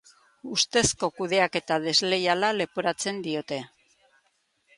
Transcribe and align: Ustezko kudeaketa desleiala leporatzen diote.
Ustezko 0.55 1.09
kudeaketa 1.19 1.77
desleiala 1.83 2.51
leporatzen 2.63 3.21
diote. 3.29 3.61